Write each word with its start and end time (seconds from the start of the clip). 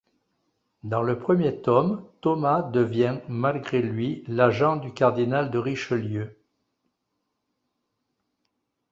Dans 0.83 1.03
le 1.03 1.19
premier 1.19 1.61
tome, 1.61 2.03
Thomas 2.21 2.63
devient 2.63 3.19
malgré 3.29 3.83
lui 3.83 4.23
l’agent 4.27 4.77
du 4.77 4.91
Cardinal 4.95 5.51
de 5.51 5.59
Richelieu. 5.59 6.39